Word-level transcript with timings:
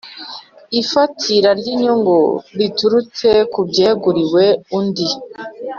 Ifatira 0.81 1.49
ry 1.59 1.67
inyungu 1.73 2.17
ziturutse 2.59 3.29
ku 3.51 3.59
byeguriwe 3.69 4.43
undi 4.77 5.07